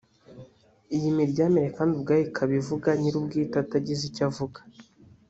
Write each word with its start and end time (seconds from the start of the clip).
Iyi 0.95 1.09
miryamire 1.17 1.67
kandi 1.77 1.91
ubwayo 1.93 2.23
ikaba 2.29 2.51
ivuga 2.61 2.87
nyir’ubwite 2.99 3.55
atagize 3.63 4.03
icyo 4.09 4.23
avuga 4.29 4.59